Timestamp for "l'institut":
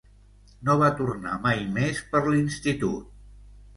2.29-3.17